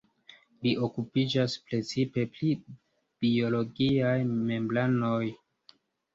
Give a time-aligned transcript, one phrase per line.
[0.61, 2.49] Li okupiĝas precipe pri
[3.27, 5.23] biologiaj membranoj.